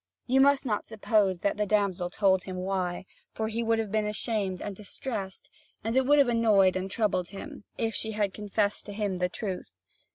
You 0.25 0.41
must 0.41 0.65
not 0.65 0.87
suppose 0.87 1.41
that 1.41 1.57
the 1.57 1.67
damsel 1.67 2.09
told 2.09 2.41
him 2.45 2.57
why; 2.57 3.05
for 3.33 3.49
he 3.49 3.61
would 3.61 3.77
have 3.77 3.91
been 3.91 4.07
ashamed 4.07 4.59
and 4.59 4.75
distressed, 4.75 5.47
and 5.83 5.95
it 5.95 6.07
would 6.07 6.17
have 6.17 6.27
annoyed 6.27 6.75
and 6.75 6.89
troubled 6.89 7.27
him, 7.27 7.65
if 7.77 7.93
she 7.93 8.13
had 8.13 8.33
confessed 8.33 8.87
to 8.87 8.93
him 8.93 9.19
the 9.19 9.29
truth. 9.29 9.69